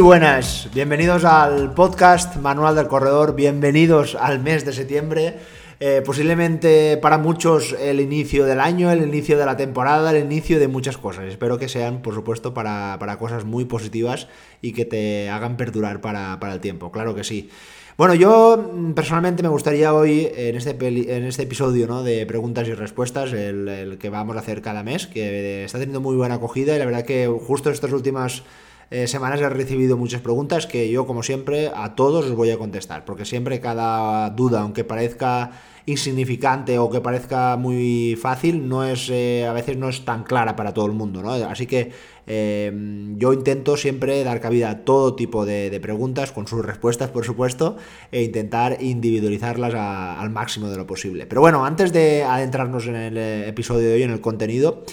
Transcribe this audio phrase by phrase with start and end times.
[0.00, 5.36] Buenas, bienvenidos al podcast Manual del Corredor, bienvenidos al mes de septiembre.
[5.78, 10.58] Eh, posiblemente para muchos el inicio del año, el inicio de la temporada, el inicio
[10.58, 11.24] de muchas cosas.
[11.26, 14.28] Espero que sean, por supuesto, para, cosas muy positivas
[14.62, 17.50] y que te hagan perdurar para, el tiempo, claro que sí.
[17.98, 22.02] Bueno, yo mm, personalmente me gustaría hoy, en este, en este episodio ¿no?
[22.02, 26.00] de preguntas y respuestas, el, el, que vamos a hacer cada mes, que está teniendo
[26.00, 28.44] muy buena acogida y la verdad que justo estas últimas
[28.90, 32.58] eh, semanas he recibido muchas preguntas que yo, como siempre, a todos os voy a
[32.58, 35.52] contestar, porque siempre cada duda, aunque parezca
[35.86, 40.56] insignificante o que parezca muy fácil, no es eh, a veces no es tan clara
[40.56, 41.32] para todo el mundo, ¿no?
[41.32, 41.92] Así que
[42.26, 42.72] eh,
[43.16, 47.76] yo intento siempre dar cabida a todo tipo de, preguntas, con sus respuestas, por supuesto,
[48.12, 51.26] e intentar individualizarlas al máximo de lo posible.
[51.26, 54.84] Pero bueno, antes de adentrarnos en el episodio de hoy, en el contenido,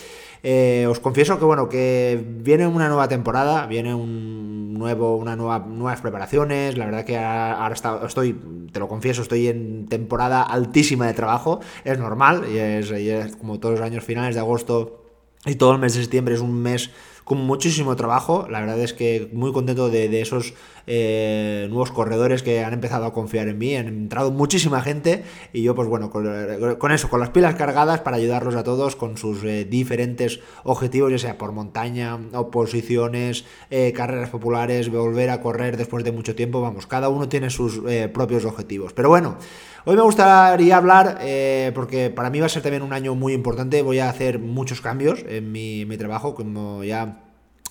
[0.44, 5.60] eh, os confieso que bueno, que viene una nueva temporada, viene un nuevo, una nueva,
[5.60, 6.78] nuevas preparaciones.
[6.78, 8.40] La verdad que ahora estoy,
[8.72, 11.60] te lo confieso, estoy en temporada altísima de trabajo.
[11.84, 15.04] Es normal, y es como todos los años finales de agosto
[15.46, 16.92] y todo el mes de septiembre es un mes
[17.24, 18.48] con muchísimo trabajo.
[18.50, 20.54] La verdad es que muy contento de, esos
[20.90, 23.76] eh, nuevos corredores que han empezado a confiar en mí.
[23.76, 28.16] Han entrado muchísima gente y yo, pues bueno, con, eso, con las pilas cargadas para
[28.16, 34.30] ayudarlos a todos con sus eh, diferentes objetivos, ya sea por montaña, oposiciones, eh, carreras
[34.30, 36.62] populares, volver a correr después de mucho tiempo.
[36.62, 37.82] Vamos, cada uno tiene sus
[38.14, 38.94] propios objetivos.
[38.94, 39.38] Pero bueno.
[39.90, 41.18] Hoy me gustaría hablar,
[41.74, 44.82] porque para mí va a ser también un año muy importante, voy a hacer muchos
[44.82, 47.22] cambios en mi, mi trabajo, como ya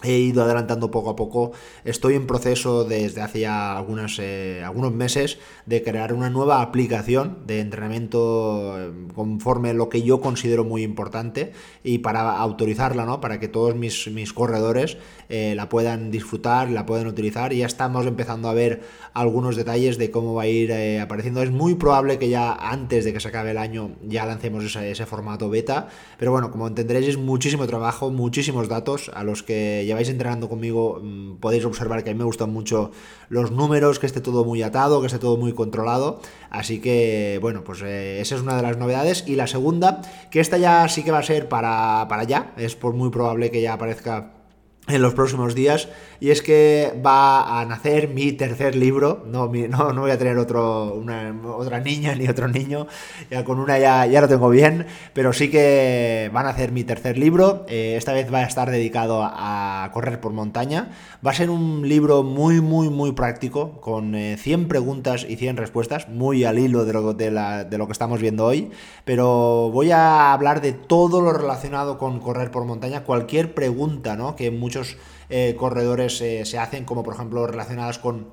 [0.07, 1.53] he ido adelantando poco a poco.
[1.85, 3.85] Estoy en proceso desde hace ya
[4.19, 10.21] eh, algunos meses de crear una nueva aplicación de entrenamiento eh, conforme lo que yo
[10.21, 13.21] considero muy importante y para autorizarla, ¿no?
[13.21, 14.99] Para que todos mis, mis corredores
[15.29, 17.53] eh, la puedan disfrutar, la puedan utilizar.
[17.53, 18.83] Ya estamos empezando a ver
[19.13, 21.43] algunos detalles de cómo va a ir apareciendo.
[21.43, 24.91] Es muy probable que ya antes de que se acabe el año ya lancemos ese,
[24.91, 25.89] ese formato beta.
[26.19, 31.01] Pero bueno, como entenderéis es muchísimo trabajo, muchísimos datos a los que lleváis entrenando conmigo
[31.03, 32.91] mm, podéis observar que a mí me gustan mucho
[33.31, 36.21] los números, que esté todo muy atado, que esté todo muy controlado.
[36.51, 39.25] Así que, bueno, pues eh, esa es una de las novedades.
[39.27, 42.77] Y la segunda, que esta ya sí que va a ser para, para ya, es
[42.77, 44.36] por muy probable que ya aparezca
[44.89, 45.89] en los próximos días
[46.21, 49.25] y es que va a nacer mi tercer libro.
[49.27, 52.87] No, no, no voy a tener otro, una, otra niña ni otro niño.
[53.31, 56.85] Ya con una ya, ya lo tengo bien pero sí que van a hacer mi
[56.85, 57.65] tercer libro.
[57.69, 60.91] Eh, esta vez va a estar dedicado a, correr por montaña.
[61.27, 65.57] Va a ser un libro muy muy muy práctico con 100 eh, preguntas y 100
[65.57, 68.71] respuestas muy al hilo de lo, de, la, de lo que estamos viendo hoy.
[69.05, 74.37] Pero voy a hablar de todo lo relacionado con correr por montaña cualquier pregunta ¿no?
[74.37, 74.76] que muchos
[75.29, 78.29] eh, corredores eh, se hacen, como por ejemplo relacionadas con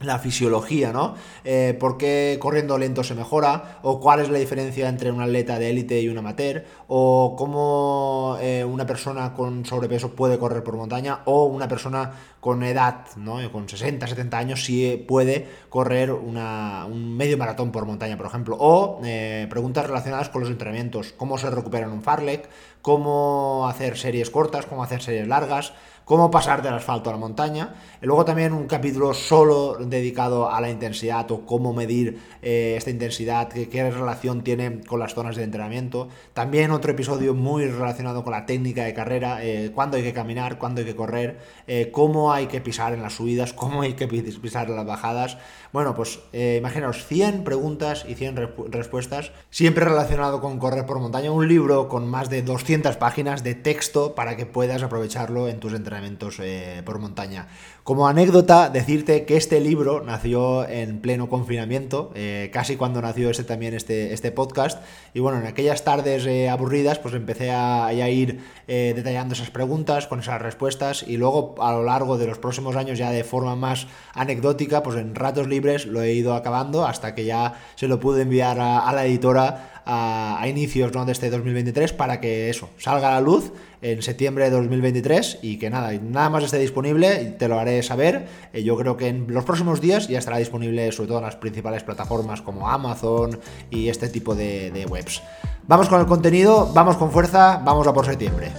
[0.00, 1.14] la fisiología, ¿no?
[1.44, 3.78] Eh, ¿Por qué corriendo lento se mejora?
[3.82, 6.64] ¿O cuál es la diferencia entre un atleta de élite y un amateur?
[6.88, 11.20] ¿O cómo una persona con sobrepeso puede correr por montaña?
[11.24, 13.50] ¿O una persona con edad, ¿no?
[13.50, 18.56] Con 60, 70 años sí puede correr un medio maratón por montaña, por ejemplo?
[18.60, 19.00] O
[19.48, 21.14] preguntas relacionadas con los entrenamientos.
[21.16, 22.48] ¿Cómo se recupera en un farlek?
[22.82, 24.66] ¿Cómo hacer series cortas?
[24.66, 25.72] ¿Cómo hacer series largas?
[26.04, 27.74] Cómo pasar del asfalto a la montaña.
[28.02, 32.90] Y luego también un capítulo solo dedicado a la intensidad o cómo medir eh, esta
[32.90, 36.08] intensidad, qué, relación tiene con las zonas de entrenamiento.
[36.34, 40.58] También otro episodio muy relacionado con la técnica de carrera, eh, cuándo hay que caminar,
[40.58, 44.06] cuándo hay que correr, eh, cómo hay que pisar en las subidas, cómo hay que
[44.06, 45.38] pisar en las bajadas.
[45.72, 51.32] Bueno, pues imaginaos 100 preguntas y 100 respuestas, siempre relacionado con correr por montaña.
[51.32, 55.72] Un libro con más de 200 páginas de texto para que puedas aprovecharlo en tus
[55.72, 57.46] entrenamientos entrenamientos eh, por montaña.
[57.84, 63.44] Como anécdota, decirte que este libro nació en pleno confinamiento, eh, casi cuando nació este,
[63.44, 64.82] también este, este podcast.
[65.12, 70.20] Y bueno, en aquellas tardes eh, aburridas, pues empecé a, ir detallando esas preguntas con
[70.20, 71.04] esas respuestas.
[71.06, 74.96] Y luego, a lo largo de los próximos años, ya de forma más anecdótica, pues
[74.96, 78.90] en ratos libres lo he ido acabando hasta que ya se lo pude enviar a,
[78.94, 83.52] la editora a, inicios de este 2023 para que eso salga a la luz
[83.82, 88.26] en septiembre de 2023 y que nada, nada más esté disponible, te lo haré saber.
[88.52, 91.36] Eh, yo creo que en los próximos días ya estará disponible sobre todo en las
[91.36, 93.40] principales plataformas como Amazon
[93.70, 95.22] y este tipo de, webs.
[95.66, 98.52] Vamos con el contenido, vamos con fuerza, vamos a por septiembre.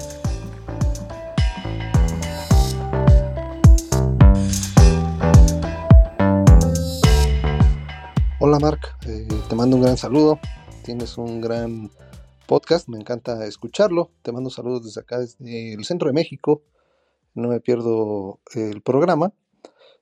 [8.40, 10.40] Hola Marc, eh, te mando un gran saludo.
[10.84, 11.90] Tienes un gran
[12.46, 14.12] podcast, me encanta escucharlo.
[14.22, 16.62] Te mando saludos desde acá, desde el centro de México.
[17.36, 19.34] No me pierdo el programa.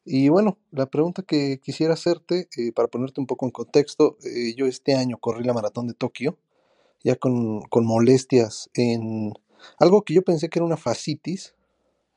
[0.06, 4.54] Y bueno, la pregunta que quisiera hacerte, eh, para ponerte un poco en contexto, eh,
[4.56, 6.38] yo este año corrí la maratón de Tokio,
[7.04, 9.34] ya con, con molestias en
[9.80, 11.56] algo que yo pensé que era una fascitis,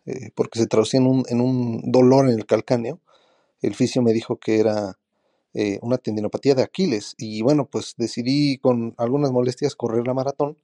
[0.04, 3.00] eh, porque se traducía en un, en un, dolor en el calcáneo.
[3.62, 4.98] El fisio me dijo que era
[5.80, 10.58] una tendinopatía de Aquiles y bueno, pues decidí con algunas molestias correr la maratón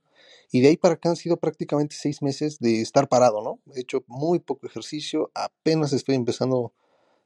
[0.53, 3.59] y de ahí para acá han sido prácticamente seis meses de estar parado, ¿no?
[3.75, 6.75] He hecho muy poco ejercicio, apenas estoy empezando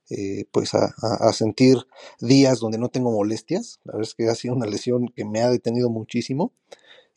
[0.09, 1.79] eh, pues a, sentir
[2.21, 3.81] días donde no tengo molestias.
[3.85, 6.53] La verdad es que ha sido una lesión que me ha detenido muchísimo.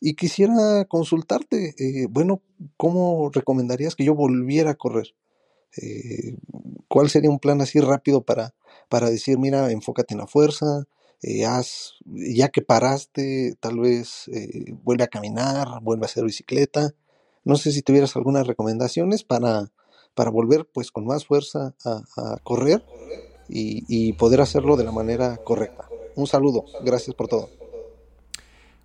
[0.01, 2.41] Y quisiera consultarte, eh, bueno,
[2.77, 5.13] ¿cómo recomendarías que yo volviera a correr?
[5.77, 6.37] Eh,
[6.87, 8.55] ¿Cuál sería un plan así rápido para,
[8.89, 10.87] para decir, mira, enfócate en la fuerza,
[11.21, 16.93] eh, haz, ya que paraste, tal vez eh, vuelve a caminar, vuelve a hacer bicicleta?
[17.43, 19.71] No sé si tuvieras algunas recomendaciones para,
[20.13, 22.83] para volver pues con más fuerza a, a correr
[23.47, 25.87] y, y poder hacerlo de la manera correcta.
[26.15, 27.58] Un saludo, gracias por todo.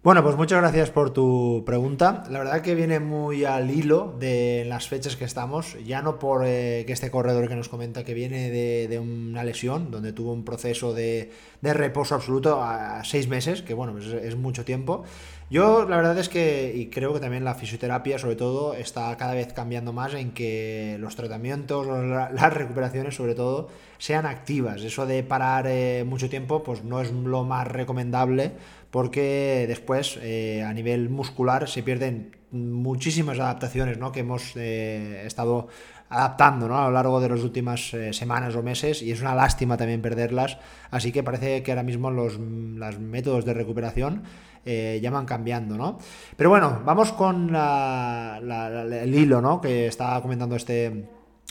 [0.05, 2.25] Bueno, pues muchas gracias por tu pregunta.
[2.29, 6.43] La verdad que viene muy al hilo de las fechas que estamos, ya no por
[6.45, 10.45] eh, que este corredor que nos comenta que viene de, una lesión, donde tuvo un
[10.45, 15.05] proceso de, reposo absoluto a, seis meses, que bueno, es, es mucho tiempo.
[15.49, 19.33] Yo la verdad es que, y creo que también la fisioterapia sobre todo, está cada
[19.33, 21.87] vez cambiando más en que los tratamientos,
[22.33, 23.69] las recuperaciones sobre todo,
[23.99, 24.83] sean activas.
[24.83, 28.53] Eso de parar eh, mucho tiempo, pues no es lo más recomendable
[28.95, 34.13] porque después eh, a nivel muscular se pierden muchísimas adaptaciones ¿no?
[34.13, 35.67] que hemos eh, estado
[36.11, 36.79] adaptando ¿no?
[36.79, 40.01] a lo largo de las últimas eh, semanas o meses y es una lástima también
[40.01, 40.59] perderlas
[40.93, 44.23] así que parece que ahora mismo los, los métodos de recuperación
[44.65, 45.99] ya van cambiando ¿no?
[46.37, 49.61] pero bueno vamos con el hilo ¿no?
[49.61, 51.05] que estaba comentando este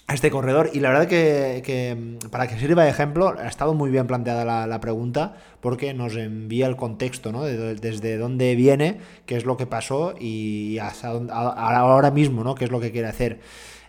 [0.08, 3.90] a este corredor y la verdad que, para que sirva de ejemplo ha estado muy
[3.90, 7.44] bien planteada la, pregunta porque nos envía el contexto ¿no?
[7.44, 12.54] de, desde dónde viene qué es lo que pasó y hasta dónde, ahora mismo ¿no?
[12.54, 13.40] qué es lo que quiere hacer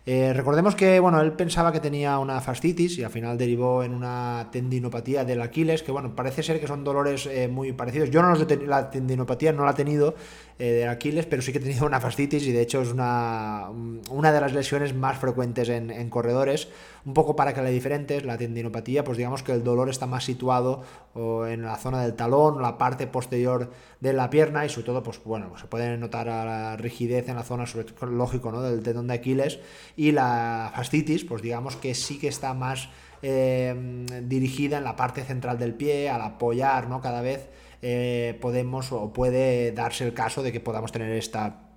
[0.06, 3.94] eh, recordemos que bueno, él pensaba que tenía una fascitis y al final derivó en
[3.94, 8.10] una tendinopatía del Aquiles, que bueno, parece ser que son dolores eh, muy parecidos.
[8.10, 10.14] Yo no los la tendinopatía no la he tenido
[10.58, 13.70] eh, del Aquiles, pero sí que tenido una fascitis y de hecho es una,
[14.08, 16.68] una de las lesiones más frecuentes en, corredores.
[17.04, 20.24] Un poco para que la diferentes, la tendinopatía, pues digamos que el dolor está más
[20.24, 20.84] situado
[21.14, 23.70] en la zona del talón, la parte posterior
[24.00, 27.42] de la pierna y sobre todo, pues bueno, se puede notar la rigidez en la
[27.42, 28.62] zona, sobre, lógico, ¿no?
[28.62, 29.58] del tendón de Aquiles
[29.96, 32.88] y la fascitis, pues digamos que sí que está más
[33.22, 33.74] eh,
[34.22, 37.00] dirigida en la parte central del pie, al apoyar, ¿no?
[37.00, 37.48] Cada vez
[37.86, 41.73] eh, podemos o puede darse el caso de que podamos tener esta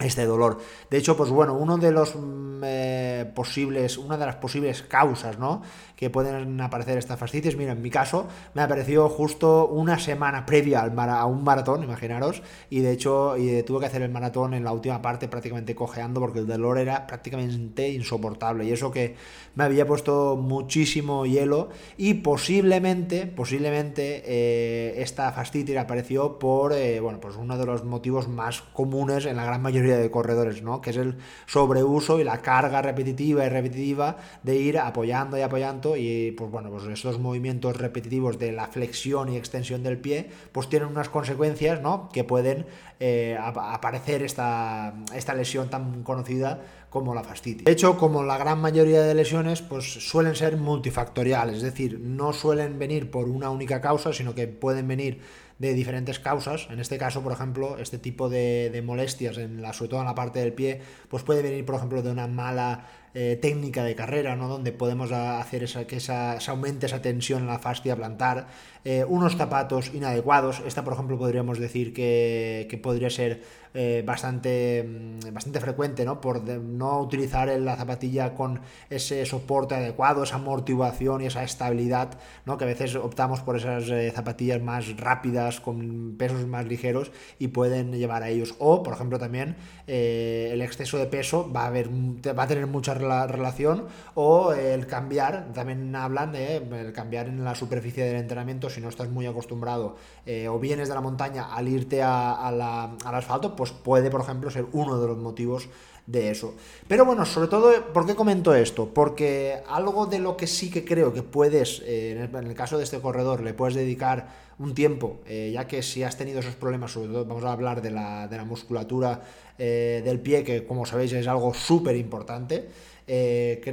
[0.00, 0.58] este dolor.
[0.90, 2.16] De hecho, pues bueno, uno de los
[2.62, 5.62] eh, posibles, una de las posibles causas, ¿no?
[5.96, 10.80] Que pueden aparecer estas fascitis, mira, en mi caso me apareció justo una semana previa
[10.80, 14.64] al a un maratón, imaginaros, y de hecho eh, tuve que hacer el maratón en
[14.64, 19.16] la última parte prácticamente cojeando porque el dolor era prácticamente insoportable y eso que
[19.54, 27.36] me había puesto muchísimo hielo y posiblemente, posiblemente eh, esta fascitis apareció por, bueno, pues
[27.36, 30.80] uno de los motivos más comunes en la gran mayoría de corredores, ¿no?
[30.80, 31.16] Que es el
[31.46, 36.70] sobreuso y la carga repetitiva y repetitiva de ir apoyando y apoyando y pues bueno,
[36.70, 41.80] pues estos movimientos repetitivos de la flexión y extensión del pie pues tienen unas consecuencias,
[41.80, 42.08] ¿no?
[42.12, 42.66] Que pueden
[42.98, 47.64] eh, aparecer esta, esta lesión tan conocida como la fascitis.
[47.64, 52.32] De hecho, como la gran mayoría de lesiones, pues suelen ser multifactoriales, es decir, no
[52.32, 55.20] suelen venir por una única causa, sino que pueden venir
[55.60, 56.66] de diferentes causas.
[56.70, 60.14] En este caso, por ejemplo, este tipo de, molestias, en la, sobre todo en la
[60.14, 64.36] parte del pie, pues puede venir, por ejemplo, de una mala eh, técnica de carrera,
[64.36, 64.46] ¿no?
[64.46, 68.46] donde podemos hacer esa, que esa, se aumente esa tensión en la fascia plantar,
[68.84, 73.42] eh, unos zapatos inadecuados, esta por ejemplo podríamos decir que, podría ser
[73.74, 76.20] eh, bastante, bastante frecuente, ¿no?
[76.20, 82.58] por no utilizar la zapatilla con ese soporte adecuado, esa amortiguación y esa estabilidad, ¿no?
[82.58, 87.92] que a veces optamos por esas zapatillas más rápidas, con pesos más ligeros y pueden
[87.92, 88.54] llevar a ellos.
[88.60, 89.56] O, por ejemplo, también
[89.88, 94.86] el exceso de peso va a, haber, va a tener mucha la relación o el
[94.86, 99.26] cambiar, también hablan de el cambiar en la superficie del entrenamiento si no estás muy
[99.26, 102.60] acostumbrado eh, o vienes de la montaña al irte al
[103.02, 105.68] asfalto, pues puede, por ejemplo, ser uno de los motivos
[106.06, 106.54] de eso.
[106.88, 108.92] Pero bueno, sobre todo, ¿por qué comento esto?
[108.92, 112.84] Porque algo de lo que sí que creo que puedes, eh, en, el, caso de
[112.84, 116.92] este corredor, le puedes dedicar un tiempo, eh, ya que si has tenido esos problemas,
[116.92, 119.20] sobre todo vamos a hablar de la, de la musculatura
[119.58, 122.70] del pie, que como sabéis es algo súper importante.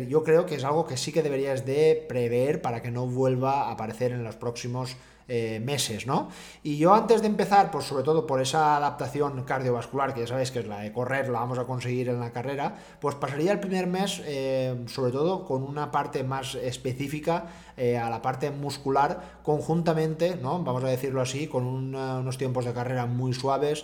[0.08, 3.64] Yo creo que es algo que sí que deberías de prever para que no vuelva
[3.64, 4.98] a aparecer en los próximos
[5.30, 6.30] eh, meses, ¿no?
[6.64, 10.52] Y yo antes de empezar, pues sobre todo por esa adaptación cardiovascular, que ya sabéis
[10.52, 13.60] que es la de correr, la vamos a conseguir en la carrera, pues pasaría el
[13.60, 19.40] primer mes, eh, sobre todo con una parte más específica eh, a la parte muscular,
[19.44, 20.64] conjuntamente, ¿no?
[20.64, 23.84] Vamos a decirlo así, con unos tiempos de carrera muy suaves.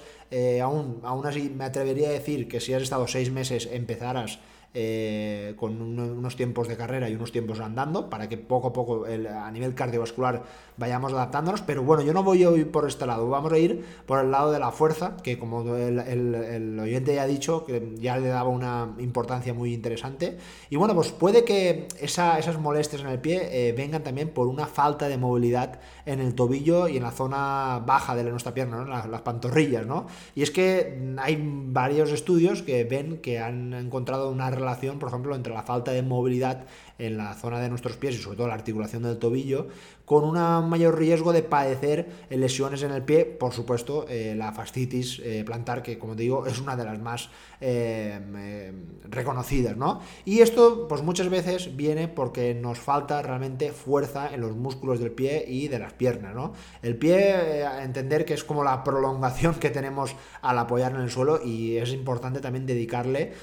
[0.61, 4.39] aún, aún así, me atrevería a decir que si has estado seis meses, empezaras
[4.75, 9.05] eh, con unos tiempos de carrera y unos tiempos andando, para que poco a poco
[9.05, 10.41] a nivel cardiovascular
[10.77, 11.61] vayamos adaptándonos.
[11.61, 14.31] Pero bueno, yo no voy a ir por este lado, vamos a ir por el
[14.31, 18.49] lado de la fuerza, que como el, oyente ya ha dicho, que ya le daba
[18.49, 20.39] una importancia muy interesante.
[20.71, 24.65] Y bueno, pues puede que esas molestias en el pie eh, vengan también por una
[24.65, 29.07] falta de movilidad en el tobillo y en la zona baja de nuestra pierna, las,
[29.07, 30.07] las pantorrillas, ¿no?
[30.33, 35.09] Y es que hay varios estudios que ven que han encontrado una relación relación, por
[35.09, 36.65] ejemplo, entre la falta de movilidad
[36.99, 39.67] en la zona de nuestros pies y sobre todo la articulación del tobillo,
[40.05, 45.19] con un mayor riesgo de padecer lesiones en el pie, por supuesto, eh, la fascitis
[45.23, 47.29] eh, plantar, que como digo, es una de las más
[47.61, 48.73] eh,
[49.09, 50.01] reconocidas, ¿no?
[50.25, 55.11] Y esto, pues muchas veces viene porque nos falta realmente fuerza en los músculos del
[55.11, 56.51] pie y de las piernas, ¿no?
[56.81, 61.39] El pie, entender que es como la prolongación que tenemos al apoyar en el suelo
[61.43, 63.33] y es importante también dedicarle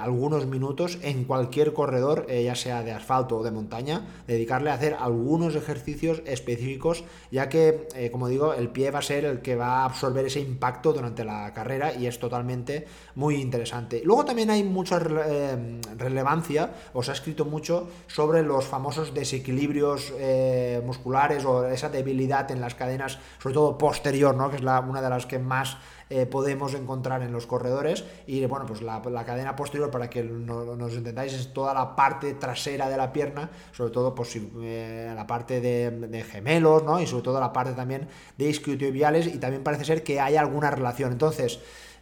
[0.00, 4.96] algunos minutos en cualquier corredor, ya sea de asfalto o de montaña, dedicarle a hacer
[4.98, 9.56] algunos ejercicios específicos, ya que, eh, como digo, el pie va a ser el que
[9.56, 14.02] va a absorber ese impacto durante la carrera y es totalmente muy interesante.
[14.04, 20.82] Luego también hay mucha eh, relevancia, os ha escrito mucho sobre los famosos desequilibrios eh,
[20.84, 24.50] musculares o esa debilidad en las cadenas, sobre todo posterior, ¿no?
[24.50, 25.76] que es la, una de las que más
[26.08, 28.04] eh, podemos encontrar en los corredores.
[28.26, 32.88] Y bueno, pues la, cadena posterior, para que nos entendáis, es toda la parte trasera
[32.88, 37.00] de la pierna, sobre todo pues, eh, la parte de, gemelos, ¿no?
[37.00, 38.08] Y sobre todo la parte también
[38.38, 41.12] de isquiotibiales, y también parece ser que hay alguna relación.
[41.12, 41.58] Entonces,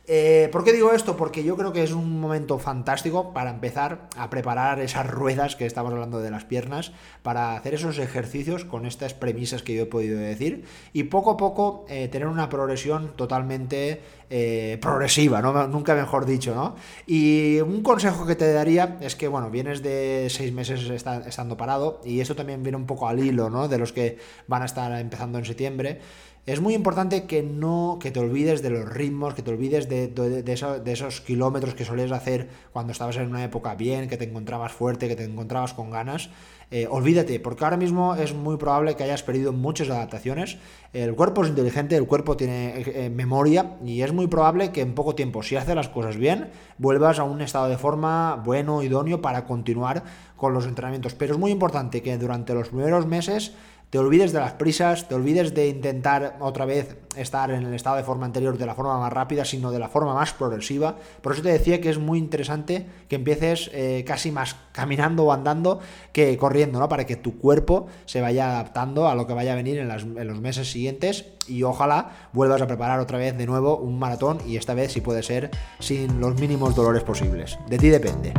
[0.06, 1.16] eh, ¿Por qué digo esto?
[1.16, 5.64] Porque yo creo que es un momento fantástico para empezar a preparar esas ruedas que
[5.64, 6.92] estamos hablando de las piernas,
[7.22, 11.36] para hacer esos ejercicios con estas premisas que yo he podido decir y poco a
[11.38, 15.66] poco eh, tener una progresión totalmente eh, progresiva, ¿no?
[15.68, 16.76] nunca mejor dicho, ¿no?
[17.06, 22.00] Y un consejo que te daría es que, bueno, vienes de seis meses estando parado
[22.04, 23.68] y esto también viene un poco al hilo, ¿no?
[23.68, 26.00] De los que van a estar empezando en septiembre.
[26.46, 30.08] Es muy importante que no que te olvides de los ritmos, que te olvides de,
[30.08, 34.72] de, esos kilómetros que solías hacer cuando estabas en una época bien, que te encontrabas
[34.72, 36.28] fuerte, que te encontrabas con ganas.
[36.70, 40.58] Eh, olvídate, porque ahora mismo es muy probable que hayas perdido muchas adaptaciones.
[40.92, 44.94] El cuerpo es inteligente, el cuerpo tiene eh, memoria y es muy probable que en
[44.94, 49.20] poco tiempo, si haces las cosas bien, vuelvas a un estado de forma bueno, idóneo
[49.20, 50.04] para continuar
[50.36, 51.14] con los entrenamientos.
[51.14, 53.52] Pero es muy importante que durante los primeros meses
[53.90, 57.96] te olvides de las prisas, te olvides de intentar otra vez estar en el estado
[57.96, 60.96] de forma anterior de la forma más rápida, sino de la forma más progresiva.
[61.22, 65.32] Por eso te decía que es muy interesante que empieces eh, casi más caminando o
[65.32, 65.80] andando
[66.12, 66.88] que corriendo, ¿no?
[66.88, 70.26] Para que tu cuerpo se vaya adaptando a lo que vaya a venir en, en
[70.26, 74.56] los meses siguientes y ojalá vuelvas a preparar otra vez de nuevo un maratón y
[74.56, 77.58] esta vez si puede ser sin los mínimos dolores posibles.
[77.68, 78.32] De ti depende.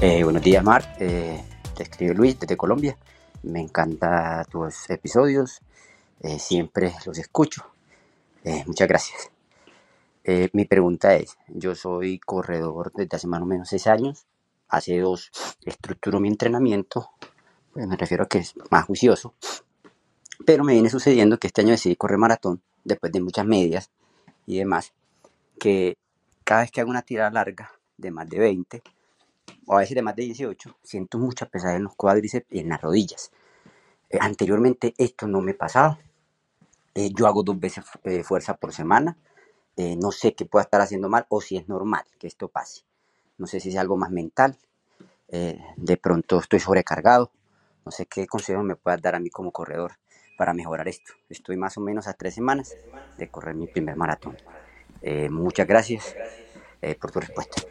[0.00, 0.86] Eh, buenos días, Marc.
[1.00, 1.42] Eh,
[1.76, 2.96] te escribe Luis desde Colombia.
[3.44, 5.60] Me encantan tus episodios.
[6.20, 7.64] Eh, siempre los escucho.
[8.66, 9.30] muchas gracias.
[10.52, 14.26] mi pregunta es, yo soy corredor desde hace más o menos seis años.
[14.68, 15.30] Hace dos
[15.64, 17.10] estructuro mi entrenamiento.
[17.72, 19.34] Pues me refiero a que es más juicioso.
[20.44, 23.90] Pero me viene sucediendo que este año decidí correr maratón, después de muchas medias
[24.46, 24.92] y demás,
[25.58, 25.96] que
[26.42, 28.82] cada vez que hago una tirada larga de más de 20,
[29.66, 32.68] o a veces de más de 18, siento mucha pesadez en los cuádriceps y en
[32.68, 33.30] las rodillas.
[34.10, 35.98] Eh, anteriormente esto no me pasaba.
[36.94, 39.16] Eh, yo hago dos veces eh, fuerza por semana.
[39.76, 42.82] no sé qué pueda estar haciendo mal o si es normal que esto pase.
[43.38, 44.56] No sé si es algo más mental.
[45.28, 47.32] de pronto estoy sobrecargado.
[47.84, 49.92] No sé qué consejo me puedas dar a mí como corredor
[50.38, 51.12] para mejorar esto.
[51.28, 52.76] Estoy más o menos a tres semanas
[53.18, 54.36] de correr mi primer maratón.
[55.30, 56.14] muchas gracias
[57.00, 57.62] por tu respuesta.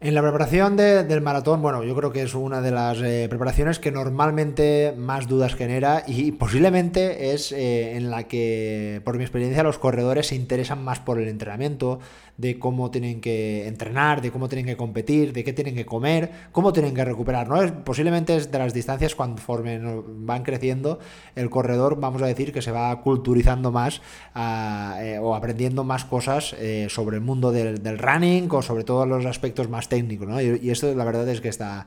[0.00, 3.80] En la preparación del maratón, bueno, yo creo que es una de las eh, preparaciones
[3.80, 9.64] que normalmente más dudas genera y posiblemente es eh, en la que, por mi experiencia,
[9.64, 11.98] los corredores se interesan más por el entrenamiento,
[12.38, 16.30] de cómo tienen que entrenar, de cómo tienen que competir, de qué tienen que comer,
[16.52, 17.48] cómo tienen que recuperar.
[17.48, 17.60] ¿no?
[17.62, 21.00] Es, posiblemente es de las distancias conforme van creciendo,
[21.34, 24.00] el corredor, vamos a decir, que se va culturizando más
[24.36, 26.56] eh, o aprendiendo más cosas
[26.88, 30.40] sobre el mundo del, running o sobre todos los aspectos más técnico, ¿no?
[30.40, 31.86] Y, esto la verdad es que está,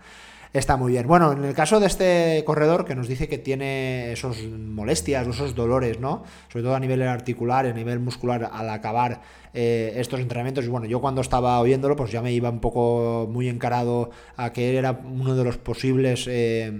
[0.53, 1.07] está muy bien.
[1.07, 5.55] Bueno, en el caso de este corredor que nos dice que tiene esos molestias, esos
[5.55, 6.23] dolores, ¿no?
[6.49, 9.21] Sobre todo a nivel articular, a nivel muscular, al acabar
[9.53, 10.65] eh, estos entrenamientos.
[10.65, 14.51] Y bueno, yo cuando estaba oyéndolo, pues ya me iba un poco muy encarado a
[14.51, 16.25] que él era uno de los posibles...
[16.27, 16.71] Eh,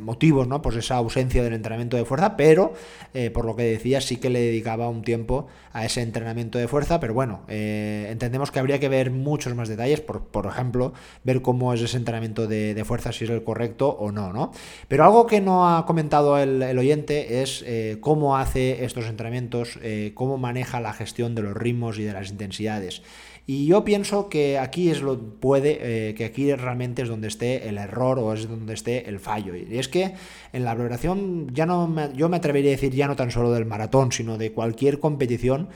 [0.00, 0.62] motivos, ¿no?
[0.62, 2.74] Pues esa ausencia del entrenamiento de fuerza, pero
[3.14, 6.68] eh, por lo que decía, sí que le dedicaba un tiempo a ese entrenamiento de
[6.68, 10.92] fuerza, pero bueno, eh, entendemos que habría que ver muchos más detalles, por, por ejemplo,
[11.24, 14.52] ver cómo es ese entrenamiento de, fuerza, si es el correcto o no, ¿no?
[14.88, 17.64] Pero algo que no ha comentado el, el oyente es
[18.00, 19.78] cómo hace estos entrenamientos,
[20.14, 23.02] cómo maneja la gestión de los ritmos y de las intensidades.
[23.46, 25.78] Y yo pienso que aquí es lo puede,
[26.10, 29.56] eh, que aquí realmente es donde esté el error o es donde esté el fallo.
[29.56, 30.14] Y es que
[30.52, 33.66] en la preparación ya no yo me atrevería a decir ya no tan solo del
[33.66, 35.68] maratón, sino de cualquier competición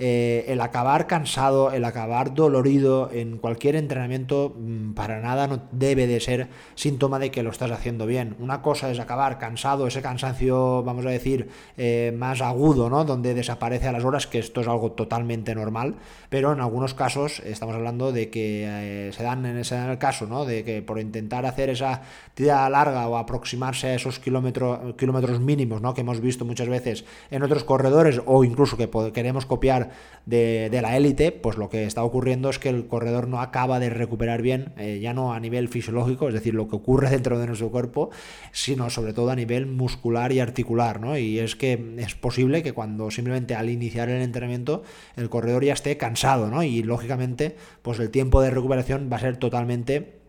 [0.00, 6.08] eh, el acabar cansado, el acabar dolorido en cualquier entrenamiento mm, para nada no debe
[6.08, 8.34] de ser síntoma de que lo estás haciendo bien.
[8.40, 13.04] Una cosa es acabar cansado, ese cansancio, vamos a decir, eh, más agudo, ¿no?
[13.04, 15.94] Donde desaparece a las horas, que esto es algo totalmente normal,
[16.28, 20.26] pero en algunos casos estamos hablando de que eh, se, dan en ese el caso,
[20.26, 20.44] ¿no?
[20.44, 22.02] De que por intentar hacer esa
[22.34, 25.94] tirada larga o aproximarse a esos kilómetros, kilómetros mínimos, ¿no?
[25.94, 29.83] Que hemos visto muchas veces en otros corredores o incluso que queremos copiar
[30.26, 33.90] de, la élite, pues lo que está ocurriendo es que el corredor no acaba de
[33.90, 37.46] recuperar bien, eh, ya no a nivel fisiológico, es decir, lo que ocurre dentro de
[37.46, 38.10] nuestro cuerpo,
[38.52, 41.18] sino sobre todo a nivel muscular y articular, ¿no?
[41.18, 44.82] Y es que es posible que cuando simplemente al iniciar el entrenamiento
[45.16, 46.62] el corredor ya esté cansado, ¿no?
[46.62, 50.20] Y lógicamente, pues el tiempo de recuperación va a ser totalmente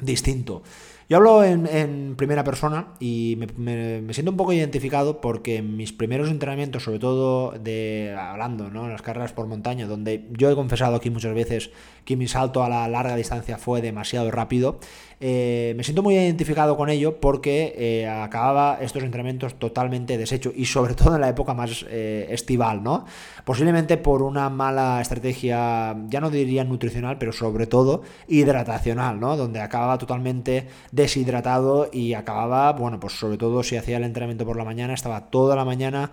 [0.00, 0.62] distinto.
[1.10, 6.30] Yo hablo en, primera persona y me, siento un poco identificado porque en mis primeros
[6.30, 8.84] entrenamientos, sobre todo de hablando, ¿no?
[8.84, 11.72] En las carreras por montaña, donde yo he confesado aquí muchas veces
[12.04, 14.78] que mi salto a la larga distancia fue demasiado rápido,
[15.22, 20.64] eh, me siento muy identificado con ello porque eh, acababa estos entrenamientos totalmente deshecho y
[20.64, 23.04] sobre todo en la época más eh, estival, ¿no?
[23.44, 29.36] Posiblemente por una mala estrategia, ya no diría nutricional, pero sobre todo hidratacional, ¿no?
[29.36, 34.56] Donde acababa totalmente deshidratado y acababa, bueno, pues sobre todo si hacía el entrenamiento por
[34.56, 36.12] la mañana, estaba toda la mañana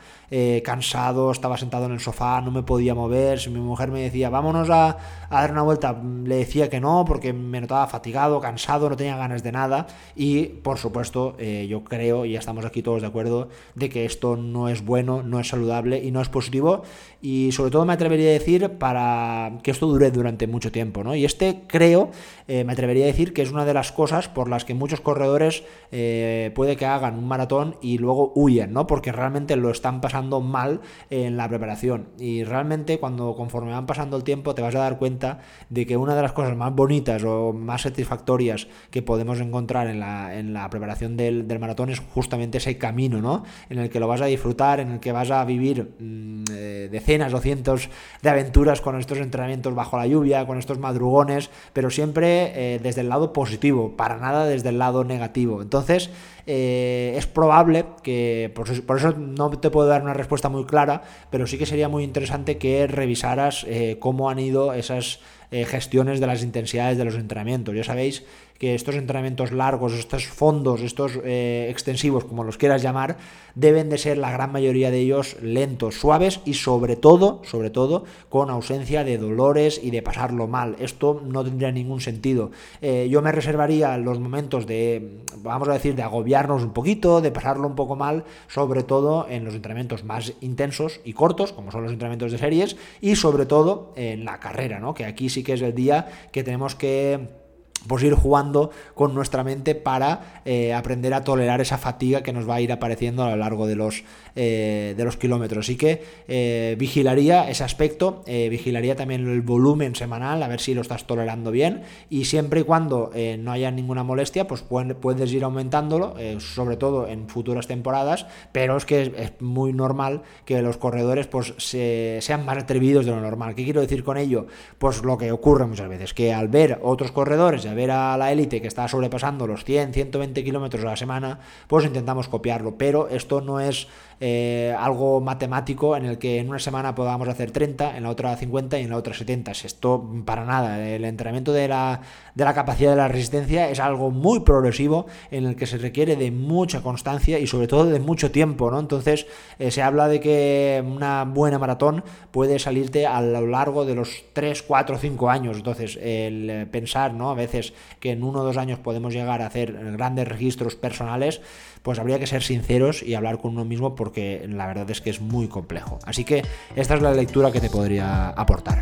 [0.63, 4.29] cansado, estaba sentado en el sofá, no me podía mover, si mi mujer me decía,
[4.29, 4.97] vámonos a,
[5.29, 9.15] a dar una vuelta, le decía que no porque me notaba fatigado, cansado, no tenía
[9.15, 13.49] ganas de nada y por supuesto eh, yo creo y estamos aquí todos de acuerdo
[13.75, 16.83] de que esto no es bueno, no es saludable y no es positivo
[17.21, 21.15] y sobre todo me atrevería a decir para que esto dure durante mucho tiempo, ¿no?
[21.15, 22.11] Y este creo,
[22.47, 25.01] eh, me atrevería a decir que es una de las cosas por las que muchos
[25.01, 28.87] corredores eh, puede que hagan un maratón y luego huyen, ¿no?
[28.87, 34.17] Porque realmente lo están pasando mal en la preparación y realmente cuando conforme van pasando
[34.17, 37.23] el tiempo te vas a dar cuenta de que una de las cosas más bonitas
[37.23, 42.59] o más satisfactorias que podemos encontrar en la, en la preparación del, maratón es justamente
[42.59, 43.43] ese camino, ¿no?
[43.69, 46.87] En el que lo vas a disfrutar, en el que vas a vivir mm, eh,
[47.17, 47.89] decenas o cientos
[48.21, 53.01] de aventuras con estos entrenamientos bajo la lluvia, con estos madrugones, pero siempre eh, desde
[53.01, 55.61] el lado positivo, para nada desde el lado negativo.
[55.61, 56.09] Entonces,
[56.45, 60.65] eh, es probable que, por eso, por eso, no te puedo dar una respuesta muy
[60.65, 63.65] clara, pero sí que sería muy interesante que revisaras
[63.99, 65.19] cómo han ido esas
[65.51, 67.75] gestiones de las intensidades de los entrenamientos.
[67.75, 68.23] Ya sabéis
[68.59, 73.17] que estos entrenamientos largos, estos fondos, estos eh, extensivos, como los quieras llamar,
[73.55, 78.05] deben de ser la gran mayoría de ellos lentos, suaves y sobre todo, sobre todo,
[78.29, 80.75] con ausencia de dolores y de pasarlo mal.
[80.79, 82.51] Esto no tendría ningún sentido.
[82.81, 87.31] Eh, yo me reservaría los momentos de, vamos a decir, de agobiarnos un poquito, de
[87.31, 91.83] pasarlo un poco mal, sobre todo en los entrenamientos más intensos y cortos, como son
[91.83, 94.93] los entrenamientos de series, y sobre todo en la carrera, ¿no?
[94.93, 97.46] Que aquí sí que es el día que tenemos que
[97.87, 102.47] pues ir jugando con nuestra mente para eh, aprender a tolerar esa fatiga que nos
[102.47, 104.03] va a ir apareciendo a lo largo de los,
[104.35, 105.65] eh, de los kilómetros.
[105.65, 110.81] Así que eh, vigilaría ese aspecto, vigilaría también el volumen semanal, a ver si lo
[110.81, 116.15] estás tolerando bien y siempre y cuando no haya ninguna molestia, pues puedes ir aumentándolo,
[116.39, 121.53] sobre todo en futuras temporadas, pero es que es, muy normal que los corredores pues
[121.57, 123.55] sean más atrevidos de lo normal.
[123.55, 124.47] ¿Qué quiero decir con ello?
[124.77, 128.33] Pues lo que ocurre muchas veces, que al ver otros corredores, a ver a la
[128.33, 132.77] élite que está sobrepasando los 100, 120 kilómetros a la semana, pues intentamos copiarlo.
[132.77, 133.87] Pero esto no es
[134.19, 138.35] eh, algo matemático en el que en una semana podamos hacer 30, en la otra
[138.35, 139.51] 50 y en la otra 70.
[139.51, 140.83] Esto para nada.
[140.87, 142.01] El entrenamiento de la,
[142.33, 146.15] de la capacidad de la resistencia es algo muy progresivo en el que se requiere
[146.15, 148.71] de mucha constancia y sobre todo de mucho tiempo.
[148.71, 148.79] ¿no?
[148.79, 149.27] Entonces
[149.59, 154.23] eh, se habla de que una buena maratón puede salirte a lo largo de los
[154.33, 155.57] 3, 4, 5 años.
[155.57, 157.29] Entonces el pensar ¿no?
[157.29, 157.56] a veces
[157.99, 161.41] que en uno o dos años podemos llegar a hacer grandes registros personales,
[161.83, 165.09] pues habría que ser sinceros y hablar con uno mismo porque la verdad es que
[165.09, 165.99] es muy complejo.
[166.05, 166.43] Así que
[166.75, 168.81] esta es la lectura que te podría aportar.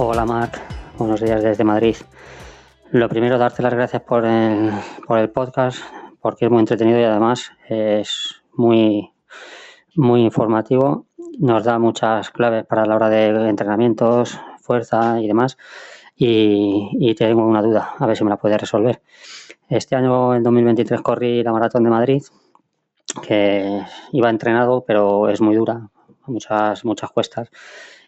[0.00, 0.60] Hola Marc,
[0.96, 1.96] buenos días desde Madrid.
[2.92, 4.70] Lo primero, darte las gracias por el,
[5.06, 5.80] por el podcast,
[6.22, 9.10] porque es muy entretenido y además es muy,
[9.96, 11.07] muy informativo.
[11.38, 15.56] Nos da muchas claves para la hora de entrenamientos, fuerza y demás
[16.16, 19.00] y, tengo una duda, a ver si me la puede resolver.
[19.68, 22.22] Este año, en 2023, corrí la maratón de Madrid,
[23.22, 25.88] que iba entrenado, pero es muy dura,
[26.26, 27.50] muchas, muchas cuestas.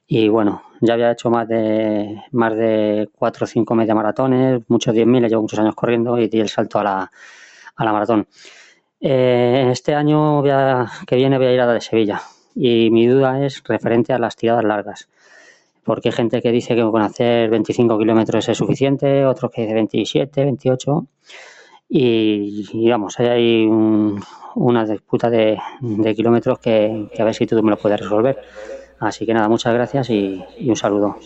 [0.09, 4.93] Y bueno, ya había hecho más de más de 4 o 5 media maratones, muchos
[4.93, 7.11] 10.000, llevo muchos años corriendo y di el salto a la,
[7.77, 8.27] a la maratón.
[9.01, 12.21] Eh, este año que viene voy a ir a la de Sevilla
[12.63, 15.09] y mi duda es referente a las tiradas largas
[15.83, 19.75] porque hay gente que dice que con hacer 25 kilómetros es suficiente, otros que dice
[19.75, 21.07] 27, 28.
[21.89, 25.59] Y, vamos, hay ahí una disputa de,
[26.15, 28.39] kilómetros que, a ver si tú me lo puedes resolver.
[29.01, 31.17] Así que nada, muchas gracias y, un saludo.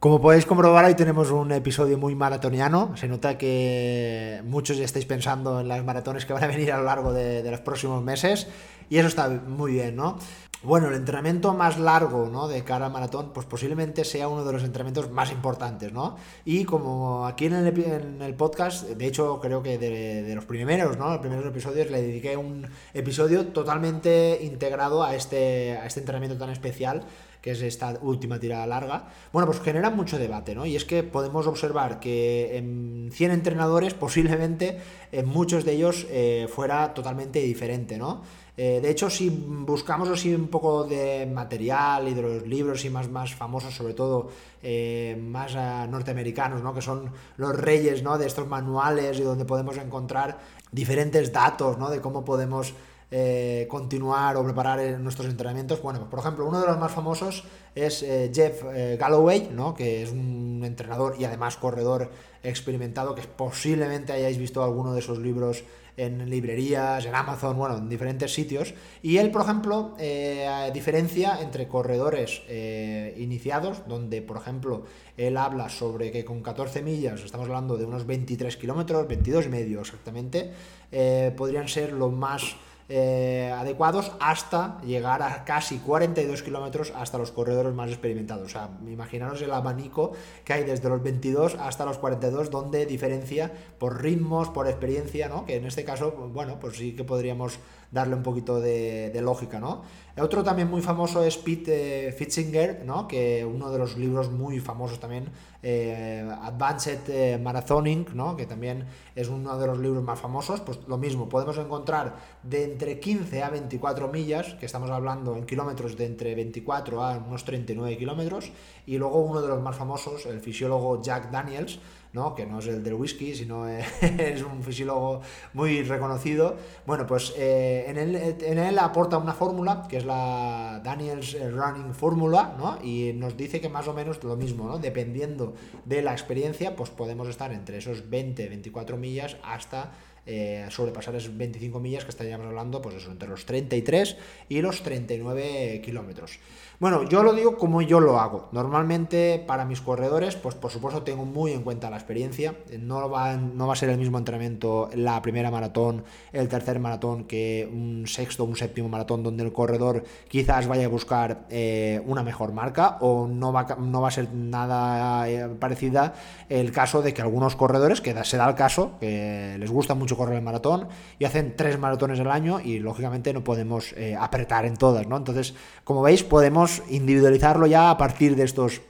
[0.00, 2.96] Como podéis comprobar, hoy tenemos un episodio muy maratoniano.
[2.96, 6.78] Se nota que muchos ya estáis pensando en las maratones que van a venir a
[6.78, 8.46] lo largo de, de los próximos meses.
[8.88, 10.16] Y eso está muy bien, ¿no?
[10.62, 12.48] Bueno, el entrenamiento más largo ¿no?
[12.48, 16.16] de cara al maratón, pues posiblemente sea uno de los entrenamientos más importantes, ¿no?
[16.44, 21.10] Y como aquí en el, podcast, de hecho creo que de, los primeros, ¿no?
[21.10, 26.50] Los primeros episodios le dediqué un episodio totalmente integrado a este, a este entrenamiento tan
[26.50, 27.04] especial
[27.48, 30.66] que es esta última tirada larga, bueno, pues genera mucho debate, ¿no?
[30.66, 34.78] Y es que podemos observar que en 100 entrenadores posiblemente
[35.12, 38.20] en muchos de ellos eh, fuera totalmente diferente, ¿no?
[38.54, 42.90] Eh, de hecho, si buscamos así un poco de material y de los libros y
[42.90, 44.28] más, más famosos, sobre todo
[44.62, 45.54] eh, más
[45.88, 46.74] norteamericanos, ¿no?
[46.74, 48.18] que son los reyes ¿no?
[48.18, 50.38] de estos manuales y donde podemos encontrar
[50.72, 51.88] diferentes datos ¿no?
[51.88, 52.74] de cómo podemos
[53.10, 55.80] eh, continuar o preparar nuestros entrenamientos.
[55.82, 57.44] Bueno, pues, por ejemplo, uno de los más famosos
[57.74, 58.64] es Jeff
[58.98, 59.74] Galloway, ¿no?
[59.74, 62.10] que es un entrenador y además corredor
[62.42, 65.64] experimentado, que posiblemente hayáis visto alguno de sus libros
[65.98, 68.72] en librerías, en Amazon, bueno, en diferentes sitios.
[69.02, 74.84] Y él, por ejemplo, eh, diferencia entre corredores eh, iniciados, donde, por ejemplo,
[75.16, 79.48] él habla sobre que con 14 millas, estamos hablando de unos 23 kilómetros, 22 y
[79.48, 80.52] medio exactamente,
[80.92, 82.56] eh, podrían ser lo más
[82.90, 88.46] eh, adecuados hasta llegar a casi 42 kilómetros hasta los corredores más experimentados.
[88.46, 90.12] O sea, imaginaros el abanico
[90.44, 95.44] que hay desde los 22 hasta los 42, donde diferencia por ritmos, por experiencia, ¿no?
[95.44, 97.58] Que en este caso, bueno, pues sí que podríamos
[97.90, 99.82] darle un poquito de, lógica, ¿no?
[100.20, 103.06] Otro también muy famoso es Pete eh, Fitzinger, ¿no?
[103.06, 105.28] Que uno de los libros muy famosos también,
[105.62, 108.36] eh, Advanced eh, Marathoning, ¿no?
[108.36, 110.60] Que también es uno de los libros más famosos.
[110.60, 115.46] Pues lo mismo, podemos encontrar de entre 15 a 24 millas, que estamos hablando en
[115.46, 118.50] kilómetros de entre 24 a unos 39 kilómetros,
[118.86, 121.78] y luego uno de los más famosos, el fisiólogo Jack Daniels,
[122.12, 122.34] ¿no?
[122.34, 125.20] que no es el del whisky, sino es un fisiólogo
[125.54, 126.56] muy reconocido.
[126.86, 131.94] Bueno, pues eh, en, él, en, él, aporta una fórmula, que es la Daniels Running
[131.94, 132.78] Formula, ¿no?
[132.82, 134.78] y nos dice que más o menos lo mismo, ¿no?
[134.78, 139.92] dependiendo de la experiencia, pues podemos estar entre esos 20, 24 millas hasta
[140.30, 144.14] eh, sobrepasar esas 25 millas que estaríamos hablando, pues eso, entre los 33
[144.50, 146.38] y los 39 kilómetros.
[146.80, 148.48] Bueno, yo lo digo como yo lo hago.
[148.52, 152.54] Normalmente para mis corredores, pues por supuesto tengo muy en cuenta la experiencia.
[152.78, 157.24] No va, no va a ser el mismo entrenamiento la primera maratón, el tercer maratón
[157.24, 162.22] que un sexto un séptimo maratón donde el corredor quizás vaya a buscar eh, una
[162.22, 166.14] mejor marca o no va, no va a ser nada eh, parecida
[166.48, 170.16] el caso de que algunos corredores, que se da el caso, que les gusta mucho
[170.16, 170.86] correr el maratón
[171.18, 175.16] y hacen tres maratones al año y lógicamente no podemos eh, apretar en todas, ¿no?
[175.16, 178.80] Entonces, como veis, podemos individualizarlo ya a partir de estos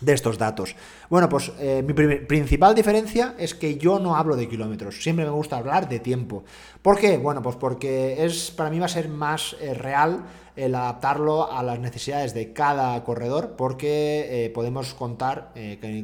[0.00, 0.76] de estos datos.
[1.10, 5.30] Bueno, pues eh, mi principal diferencia es que yo no hablo de kilómetros, siempre me
[5.30, 6.44] gusta hablar de tiempo.
[6.82, 7.18] ¿Por qué?
[7.18, 11.62] Bueno, pues porque es para mí va a ser más eh, real el adaptarlo a
[11.62, 15.52] las necesidades de cada corredor, porque eh, podemos contar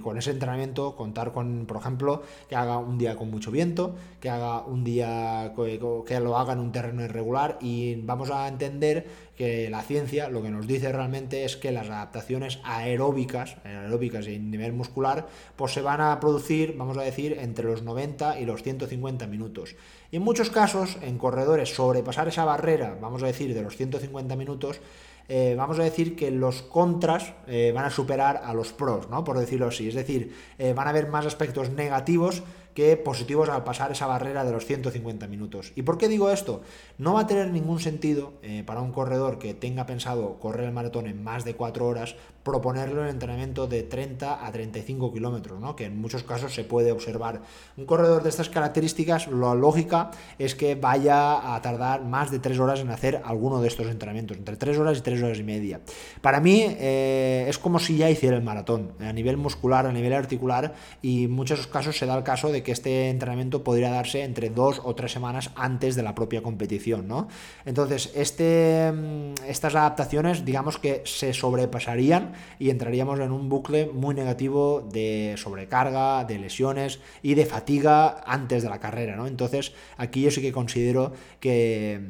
[0.00, 4.30] con ese entrenamiento, contar con, por ejemplo, que haga un día con mucho viento, que
[4.30, 9.68] haga un día que lo haga en un terreno irregular y vamos a entender que
[9.70, 14.72] la ciencia lo que nos dice realmente es que las adaptaciones aeróbicas, aeróbicas y nivel
[14.72, 19.26] muscular, pues se van a producir, vamos a decir, entre los 90 y los 150
[19.26, 19.74] minutos.
[20.10, 24.36] Y en muchos casos, en corredores, sobrepasar esa barrera, vamos a decir, de los 150
[24.36, 24.80] minutos,
[25.28, 29.24] eh, vamos a decir que los contras eh, van a superar a los pros, ¿no?
[29.24, 29.88] Por decirlo así.
[29.88, 32.42] Es decir, eh, van a haber más aspectos negativos
[32.74, 35.72] que positivos al pasar esa barrera de los 150 minutos.
[35.76, 36.60] ¿Y por qué digo esto?
[36.98, 38.32] No va a tener ningún sentido
[38.66, 43.02] para un corredor que tenga pensado correr el maratón en más de 4 horas proponerlo
[43.02, 45.74] en entrenamiento de 30 a 35 kilómetros, ¿no?
[45.74, 47.40] que en muchos casos se puede observar.
[47.76, 52.58] Un corredor de estas características, la lógica es que vaya a tardar más de 3
[52.60, 55.80] horas en hacer alguno de estos entrenamientos, entre 3 horas y 3 horas y media.
[56.20, 60.12] Para mí eh, es como si ya hiciera el maratón, a nivel muscular, a nivel
[60.12, 64.22] articular, y en muchos casos se da el caso de que este entrenamiento podría darse
[64.22, 67.08] entre 2 o 3 semanas antes de la propia competición.
[67.08, 67.28] ¿no?
[67.64, 74.14] Entonces, este, mm, estas adaptaciones, digamos que se sobrepasarían y entraríamos en un bucle muy
[74.14, 79.26] negativo de sobrecarga, de lesiones y de fatiga antes de la carrera, ¿no?
[79.26, 82.00] Entonces aquí yo sí que considero que,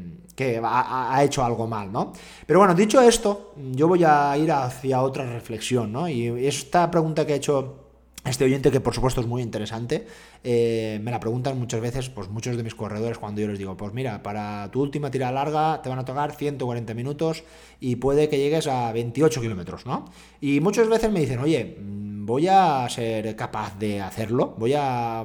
[0.62, 2.12] ha, hecho algo mal, ¿no?
[2.46, 6.08] Pero bueno, dicho esto, yo voy a ir hacia otra reflexión, ¿no?
[6.08, 7.83] Y esta pregunta que he hecho
[8.24, 10.06] este oyente que por supuesto es muy interesante,
[10.42, 13.76] eh, me la preguntan muchas veces, pues muchos de mis corredores cuando yo les digo,
[13.76, 17.44] pues mira, para tu última tirada larga te van a tocar 140 minutos
[17.80, 20.06] y puede que llegues a 28 kilómetros, ¿no?
[20.40, 25.24] Y muchas veces me dicen, oye, mm, voy a ser capaz de hacerlo, voy a,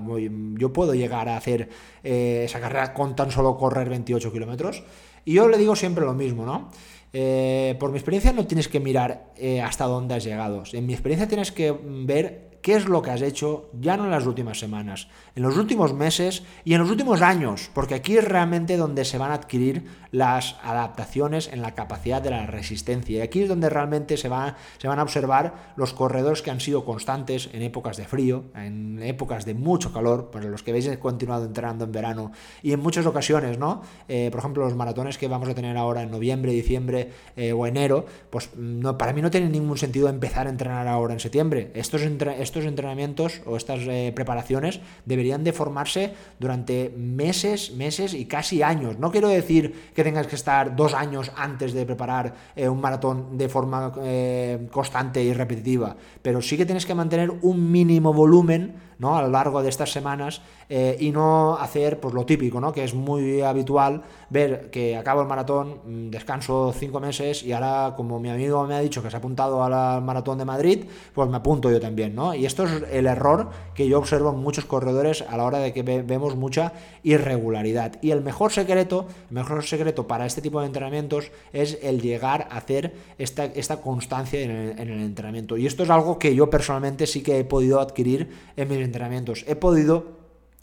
[0.56, 1.70] yo puedo llegar a hacer
[2.04, 4.84] eh, esa carrera con tan solo correr 28 kilómetros.
[5.24, 6.70] Y yo le digo siempre lo mismo, ¿no?
[7.14, 9.34] Eh, por mi experiencia no tienes que mirar
[9.64, 10.64] hasta dónde has llegado.
[10.74, 14.12] En mi experiencia tienes que ver qué es lo que has hecho ya no en
[14.12, 18.26] las últimas semanas, en los últimos meses y en los últimos años, porque aquí es
[18.26, 23.20] realmente donde se van a adquirir las adaptaciones en la capacidad de la resistencia.
[23.20, 26.60] Y aquí es donde realmente se, va, se van a observar los corredores que han
[26.60, 30.88] sido constantes en épocas de frío, en épocas de mucho calor, para los que veis
[30.88, 32.32] he continuado entrenando en verano
[32.64, 33.82] y en muchas ocasiones, ¿no?
[34.08, 37.68] Eh, por ejemplo, los maratones que vamos a tener ahora en noviembre, diciembre eh, o
[37.68, 41.72] enero, pues no, para mí no tiene ningún sentido empezar a entrenar ahora en septiembre.
[41.76, 42.02] Estos,
[42.50, 48.98] estos entrenamientos o estas eh, preparaciones deberían de formarse durante meses, meses y casi años.
[48.98, 53.38] No quiero decir que tengas que estar dos años antes de preparar eh, un maratón
[53.38, 58.90] de forma eh, constante y repetitiva, pero sí que tienes que mantener un mínimo volumen
[58.98, 59.16] ¿no?
[59.16, 62.72] a lo largo de estas semanas y no hacer pues, lo típico, ¿no?
[62.72, 67.96] que es muy habitual ver que acabo el maratón, mm, descanso cinco meses y ahora
[67.98, 70.86] como mi amigo me ha dicho que se ha apuntado al maratón de Madrid,
[71.16, 72.14] pues me apunto yo también.
[72.14, 72.34] ¿no?
[72.46, 75.84] Esto es el error que yo observo en muchos corredores a la hora de que
[75.84, 76.74] vemos mucha
[77.04, 77.98] irregularidad.
[78.02, 82.48] Y el mejor secreto, el mejor secreto para este tipo de entrenamientos es el llegar
[82.52, 85.58] a hacer esta, esta constancia en el, en el entrenamiento.
[85.58, 89.46] Y esto es algo que yo personalmente sí que he podido adquirir en mis entrenamientos.
[89.48, 90.19] He podido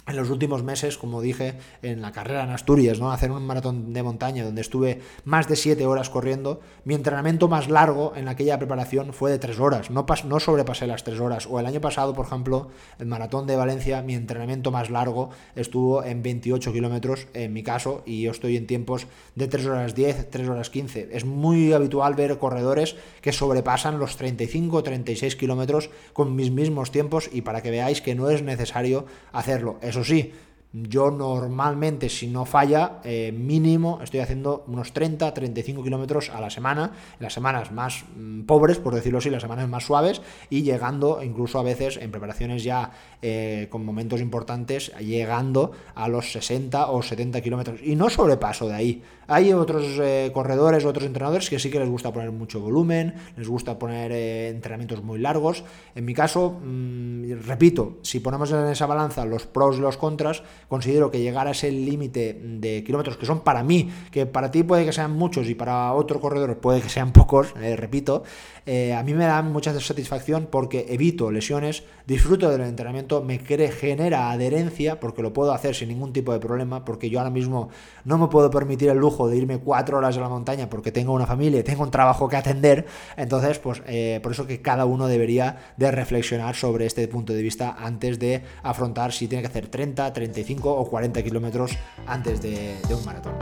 [0.06, 3.10] en los últimos meses, como dije, en la carrera en Asturias, ¿no?
[3.10, 6.60] Hacer un maratón de montaña donde estuve más de 7 horas corriendo.
[6.84, 9.90] Mi entrenamiento más largo en aquella preparación fue de 3 horas.
[9.90, 11.46] No, no sobrepasé las 3 horas.
[11.50, 12.68] O el año pasado, por ejemplo,
[13.00, 18.02] el maratón de Valencia, mi entrenamiento más largo estuvo en 28 kilómetros en mi caso.
[18.06, 21.08] Y yo estoy en tiempos de 3 horas 10, 3 horas 15.
[21.12, 26.92] Es muy habitual ver corredores que sobrepasan los 35 o 36 kilómetros con mis mismos
[26.92, 27.28] tiempos.
[27.32, 29.78] Y para que veáis que no es necesario hacerlo.
[29.96, 30.30] Eso sí,
[30.74, 36.50] yo normalmente, si no falla, eh, mínimo estoy haciendo unos 30, 35 kilómetros a la
[36.50, 41.22] semana, las semanas más mm, pobres, por decirlo así, las semanas más suaves, y llegando
[41.22, 42.90] incluso a veces en preparaciones ya
[43.22, 47.80] eh, con momentos importantes, llegando a los 60 o 70 kilómetros.
[47.82, 49.02] Y no sobrepaso de ahí.
[49.28, 53.48] Hay otros eh, corredores, otros entrenadores que sí que les gusta poner mucho volumen, les
[53.48, 55.64] gusta poner entrenamientos muy largos.
[55.94, 60.42] En mi caso, mm, repito, si ponemos en esa balanza los pros y los contras,
[60.68, 64.62] considero que llegar a ese límite de kilómetros que son para mí, que para ti
[64.62, 68.22] puede que sean muchos y para otro corredor puede que sean pocos, eh, repito,
[68.66, 73.70] eh, a mí me da mucha satisfacción porque evito lesiones, disfruto del entrenamiento, me cree,
[73.70, 77.68] genera adherencia porque lo puedo hacer sin ningún tipo de problema, porque yo ahora mismo
[78.04, 81.12] no me puedo permitir el lujo de irme cuatro horas a la montaña porque tengo
[81.12, 84.84] una familia y tengo un trabajo que atender, entonces pues eh, por eso que cada
[84.84, 89.48] uno debería de reflexionar sobre este punto de vista antes de afrontar si tiene que
[89.48, 91.72] hacer 30, 35 o 40 kilómetros
[92.06, 93.34] antes de un maratón.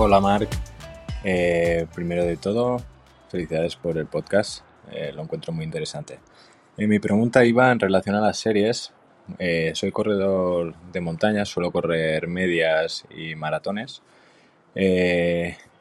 [0.00, 0.48] Hola Marc,
[1.24, 2.80] eh, primero de todo,
[3.28, 6.20] felicidades por el podcast, eh, lo encuentro muy interesante.
[6.76, 8.92] Mi pregunta iba en relación a las series.
[9.74, 14.02] Soy corredor de montaña, suelo correr medias y maratones.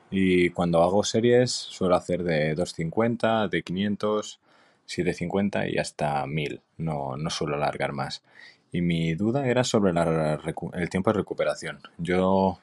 [0.10, 4.40] y cuando hago series suelo hacer de 250, de 500,
[4.88, 6.62] 750 y hasta 1000.
[6.78, 8.24] No, no suelo alargar más.
[8.72, 11.80] Y mi duda era sobre el tiempo de recuperación.
[11.98, 12.60] Yo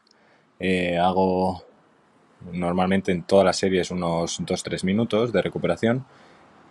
[0.58, 1.64] eh, hago
[2.52, 6.04] normalmente en todas las series unos 2-3 minutos de recuperación,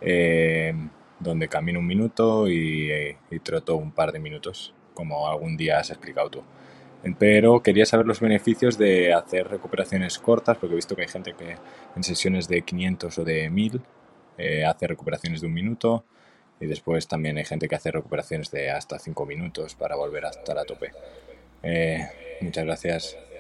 [0.01, 0.73] eh,
[1.23, 2.91] donde camino un minuto y,
[3.31, 6.43] y, troto un par de minutos, como algún día has explicado tú.
[7.19, 11.33] Pero quería saber los beneficios de hacer recuperaciones cortas, porque he visto que hay gente
[11.33, 11.57] que
[11.95, 13.81] en sesiones de 500 o de 1000
[14.37, 16.05] eh, hace recuperaciones de un minuto
[16.59, 20.53] y después también hay gente que hace recuperaciones de hasta 5 minutos para volver hasta
[20.53, 20.91] la tope.
[22.41, 23.32] muchas gracias.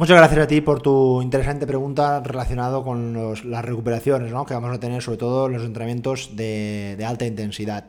[0.00, 4.80] Muchas gracias a ti por tu interesante pregunta relacionado con las recuperaciones que vamos a
[4.80, 7.84] tener, sobre todo los entrenamientos de, alta intensidad.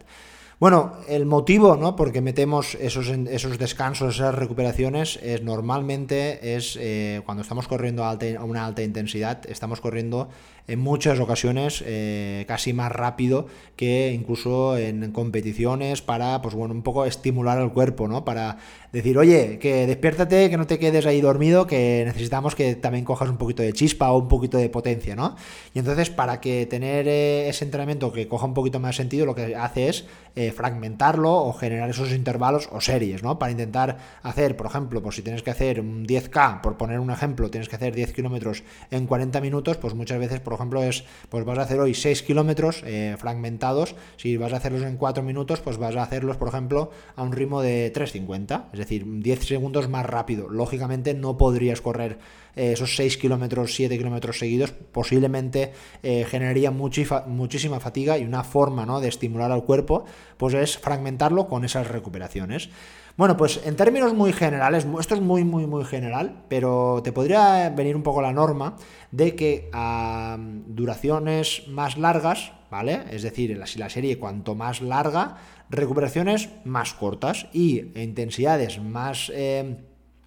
[0.60, 1.96] Bueno, el motivo ¿no?
[1.96, 8.12] por metemos esos, esos descansos, esas recuperaciones, es normalmente es eh, cuando estamos corriendo a,
[8.12, 10.28] a, una alta intensidad, estamos corriendo
[10.72, 16.84] en muchas ocasiones eh, casi más rápido que incluso en competiciones para, pues bueno, un
[16.84, 18.24] poco estimular al cuerpo, ¿no?
[18.24, 18.58] Para
[18.92, 23.30] decir, oye, que despiértate, que no te quedes ahí dormido, que necesitamos que también cojas
[23.30, 25.36] un poquito de chispa o un poquito de potencia, ¿no?
[25.74, 29.34] Y entonces, para que tener eh, ese entrenamiento que coja un poquito más sentido, lo
[29.34, 30.06] que hace es
[30.36, 33.40] eh, fragmentarlo o generar esos intervalos o series, ¿no?
[33.40, 37.12] Para intentar hacer, por ejemplo, pues si tienes que hacer un 10K, por poner un
[37.12, 41.04] ejemplo, tienes que hacer 10 kilómetros en 40 minutos, pues muchas veces, por ejemplo, es,
[41.30, 45.24] pues vas a hacer hoy 6 kilómetros eh, fragmentados, si vas a hacerlos en 4
[45.24, 49.46] minutos, pues vas a hacerlos, por ejemplo, a un ritmo de 3.50, es decir, 10
[49.46, 50.50] segundos más rápido.
[50.50, 52.20] Lógicamente no podrías correr
[52.56, 58.86] eh, esos 6 kilómetros, 7 kilómetros seguidos, posiblemente eh, generaría muchísima fatiga y una forma
[58.86, 59.00] ¿no?
[59.00, 60.06] de estimular al cuerpo,
[60.38, 62.70] pues es fragmentarlo con esas recuperaciones.
[63.18, 67.70] Bueno, pues en términos muy generales, esto es muy, muy, muy general, pero te podría
[67.70, 68.76] venir un poco la norma
[69.12, 73.04] de que a duraciones más largas, ¿vale?
[73.12, 75.38] Es decir, la serie cuanto más larga,
[75.70, 79.32] recuperaciones más cortas y intensidades más...
[79.34, 79.78] Eh,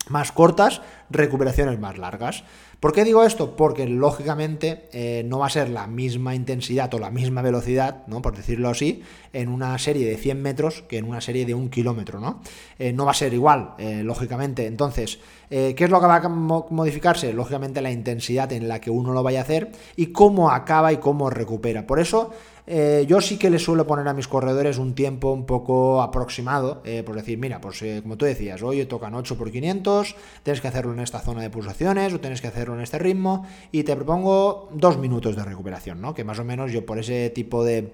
[0.08, 2.44] más cortas, recuperaciones más largas.
[2.84, 3.56] ¿Por qué digo esto?
[3.56, 8.20] Porque lógicamente eh, no va a ser la misma intensidad o la misma velocidad, ¿no?
[8.20, 11.70] por decirlo así, en una serie de 100 metros que en una serie de un
[11.70, 12.20] kilómetro.
[12.20, 12.42] No,
[12.78, 14.66] eh, no va a ser igual, eh, lógicamente.
[14.66, 15.18] Entonces,
[15.48, 17.32] ¿qué es lo que va a modificarse?
[17.32, 20.98] Lógicamente la intensidad en la que uno lo vaya a hacer y cómo acaba y
[20.98, 21.86] cómo recupera.
[21.86, 22.32] Por eso
[22.66, 26.80] eh, yo sí que le suelo poner a mis corredores un tiempo un poco aproximado,
[26.84, 30.60] eh, por decir, mira, pues eh, como tú decías, hoy tocan 8 por 500, tienes
[30.62, 33.82] que hacerlo en esta zona de pulsaciones o tienes que hacerlo en este ritmo y
[33.82, 36.14] te propongo dos minutos de recuperación, ¿no?
[36.14, 37.92] Que más o menos yo por ese tipo de,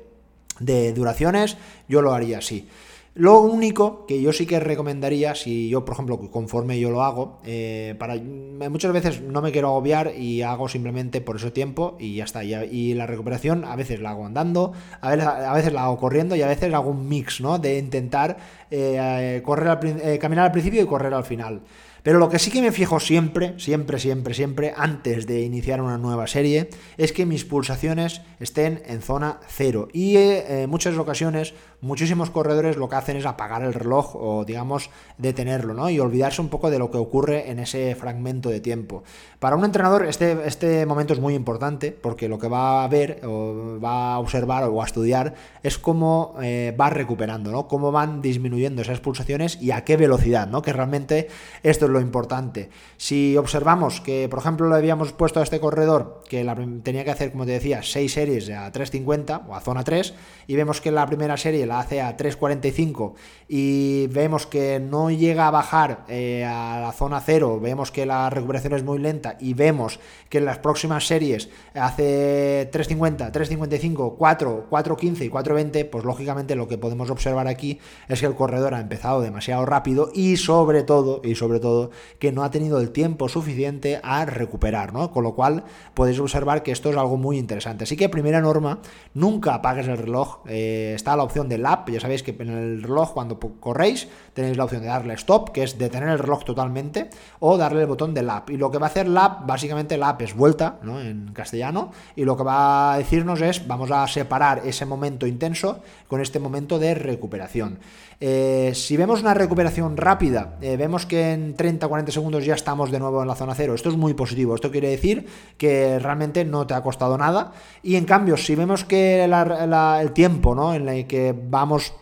[0.60, 1.56] de duraciones
[1.88, 2.68] yo lo haría así.
[3.14, 7.40] Lo único que yo sí que recomendaría, si yo, por ejemplo, conforme yo lo hago,
[7.44, 12.14] eh, para muchas veces no me quiero agobiar y hago simplemente por ese tiempo y
[12.14, 12.44] ya está.
[12.44, 16.36] Y, la recuperación a veces la hago andando, a veces, a veces la hago corriendo
[16.36, 17.58] y a veces hago un mix, ¿no?
[17.58, 18.36] De intentar
[18.70, 21.62] eh, correr eh, caminar al principio y correr al final.
[22.02, 25.98] Pero lo que sí que me fijo siempre, siempre, siempre, siempre, antes de iniciar una
[25.98, 29.88] nueva serie, es que mis pulsaciones estén en zona cero.
[29.92, 34.44] Y eh, en muchas ocasiones, muchísimos corredores lo que hacen es apagar el reloj o,
[34.44, 35.90] digamos, detenerlo, ¿no?
[35.90, 39.02] Y olvidarse un poco de lo que ocurre en ese fragmento de tiempo.
[39.38, 43.20] Para un entrenador, este, este momento es muy importante porque lo que va a ver,
[43.24, 47.66] o va a observar o a estudiar es cómo eh, va recuperando, ¿no?
[47.68, 50.62] Cómo van disminuyendo esas pulsaciones y a qué velocidad, ¿no?
[50.62, 51.28] Que realmente
[51.62, 52.70] esto lo importante.
[52.96, 56.44] Si observamos que, por ejemplo, le habíamos puesto a este corredor que
[56.82, 60.14] tenía que hacer, como te decía, 6 series a 3.50 o a zona 3,
[60.46, 63.14] y vemos que la primera serie la hace a 3.45
[63.48, 68.28] y vemos que no llega a bajar eh, a la zona 0, vemos que la
[68.28, 74.66] recuperación es muy lenta y vemos que en las próximas series hace 3.50, 3.55, 4,
[74.70, 78.80] 4.15 y 4.20, pues lógicamente lo que podemos observar aquí es que el corredor ha
[78.80, 83.28] empezado demasiado rápido y sobre todo, y sobre todo, que no ha tenido el tiempo
[83.28, 85.12] suficiente a recuperar, ¿no?
[85.12, 85.64] Con lo cual
[85.94, 87.84] podéis observar que esto es algo muy interesante.
[87.84, 88.80] Así que primera norma,
[89.14, 90.40] nunca apagues el reloj.
[90.46, 94.56] Eh, está la opción del app, ya sabéis que en el reloj cuando corréis tenéis
[94.56, 98.14] la opción de darle stop, que es detener el reloj totalmente, o darle el botón
[98.14, 98.48] del app.
[98.50, 101.00] Y lo que va a hacer la app, básicamente la app es vuelta, ¿no?
[101.00, 105.80] En castellano, y lo que va a decirnos es, vamos a separar ese momento intenso
[106.08, 107.78] con este momento de recuperación.
[108.22, 112.98] Eh, si vemos una recuperación rápida, eh, vemos que en 30-40 segundos ya estamos de
[112.98, 113.74] nuevo en la zona cero.
[113.74, 114.54] Esto es muy positivo.
[114.54, 117.52] Esto quiere decir que realmente no te ha costado nada.
[117.82, 120.74] Y en cambio, si vemos que el tiempo ¿no?
[120.74, 121.94] en el que vamos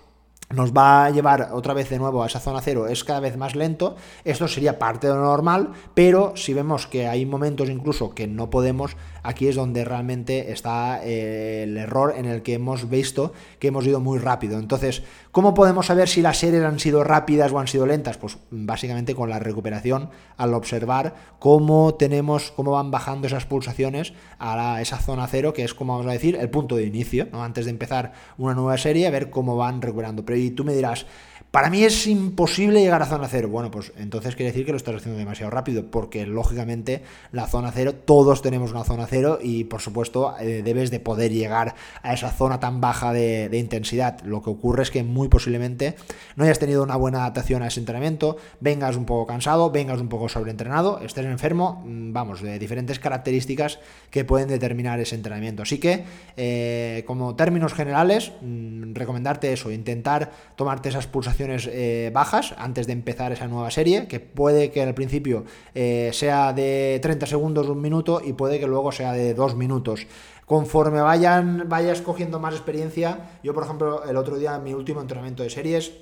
[0.51, 3.37] nos va a llevar otra vez de nuevo a esa zona cero, es cada vez
[3.37, 8.15] más lento, esto sería parte de lo normal, pero si vemos que hay momentos incluso
[8.15, 12.89] que no podemos, aquí es donde realmente está eh, el error en el que hemos
[12.89, 14.59] visto que hemos ido muy rápido.
[14.59, 15.03] Entonces,
[15.33, 18.19] ¿cómo podemos saber si las series han sido rápidas o han sido lentas?
[18.19, 24.81] Pues básicamente con la recuperación, al observar cómo tenemos, cómo van bajando esas pulsaciones a
[24.81, 27.43] esa zona cero, que es como vamos a decir, el punto de inicio, ¿no?
[27.43, 30.25] antes de empezar una nueva serie, a ver cómo van recuperando.
[30.25, 31.07] Pero y tú me dirás,
[31.51, 33.49] para mí es imposible llegar a zona cero.
[33.49, 37.73] Bueno, pues entonces quiere decir que lo estás haciendo demasiado rápido, porque lógicamente la zona
[37.73, 42.13] cero, todos tenemos una zona cero y por supuesto eh, debes de poder llegar a
[42.13, 44.21] esa zona tan baja de, intensidad.
[44.25, 45.97] Lo que ocurre es que muy posiblemente
[46.37, 50.09] no hayas tenido una buena adaptación a ese entrenamiento, vengas un poco cansado, vengas un
[50.09, 53.79] poco sobreentrenado, estés enfermo, mm, vamos, de diferentes características
[54.11, 55.63] que pueden determinar ese entrenamiento.
[55.63, 56.05] Así que,
[56.37, 62.93] eh, como términos generales, mm, recomendarte eso, intentar tomarte esas pulsaciones eh, bajas antes de
[62.93, 67.81] empezar esa nueva serie, que puede que al principio eh, sea de 30 segundos, un
[67.81, 70.07] minuto, y puede que luego sea de dos minutos.
[70.47, 75.01] Conforme vayan, vayas cogiendo más experiencia, yo por ejemplo el otro día en mi último
[75.01, 75.93] entrenamiento de series,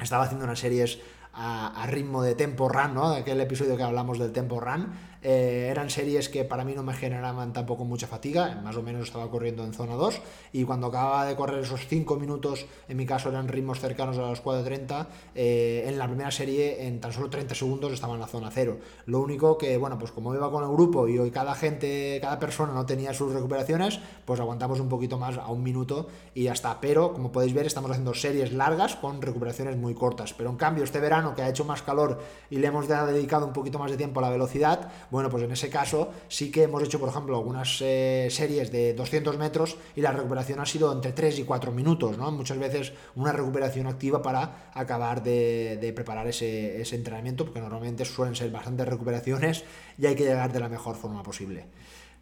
[0.00, 0.98] estaba haciendo unas series
[1.34, 3.10] a, ritmo de tempo run, ¿no?
[3.10, 6.82] De aquel episodio que hablamos del tempo run eh, eran series que para mí no
[6.82, 10.20] me generaban tampoco mucha fatiga, más o menos estaba corriendo en zona 2
[10.52, 14.22] y cuando acababa de correr esos 5 minutos, en mi caso eran ritmos cercanos a
[14.22, 15.06] los 4.30,
[15.36, 18.78] eh, en la primera serie en tan solo 30 segundos estaba en la zona 0.
[19.06, 22.40] Lo único que, bueno, pues como iba con el grupo y hoy cada gente, cada
[22.40, 26.52] persona no tenía sus recuperaciones, pues aguantamos un poquito más a un minuto y ya
[26.52, 26.80] está.
[26.80, 30.34] Pero como podéis ver, estamos haciendo series largas con recuperaciones muy cortas.
[30.34, 32.20] Pero en cambio, este verano que ha hecho más calor
[32.50, 35.52] y le hemos dedicado un poquito más de tiempo a la velocidad, bueno, pues en
[35.52, 40.00] ese caso sí que hemos hecho, por ejemplo, algunas eh, series de 200 metros y
[40.00, 42.30] la recuperación ha sido entre 3 y 4 minutos, ¿no?
[42.30, 48.50] Muchas veces una recuperación activa para acabar de, preparar ese, entrenamiento, porque normalmente suelen ser
[48.50, 49.64] bastantes recuperaciones
[49.98, 51.66] y hay que llegar de la mejor forma posible.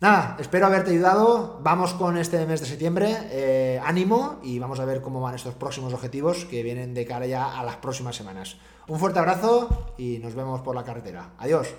[0.00, 1.60] Nada, espero haberte ayudado.
[1.62, 3.14] Vamos con este mes de septiembre.
[3.32, 7.26] Eh, ánimo y vamos a ver cómo van estos próximos objetivos que vienen de cara
[7.26, 8.56] ya a las próximas semanas.
[8.88, 11.30] Un fuerte abrazo y nos vemos por la carretera.
[11.38, 11.74] Adiós.